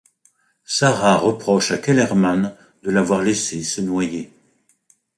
[0.65, 4.33] Sara reproche à Kellerman de l'avoir laissée se noyer.